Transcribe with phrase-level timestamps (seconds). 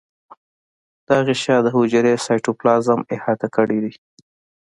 [1.07, 3.93] دا غشا د حجرې سایتوپلازم احاطه کړی دی.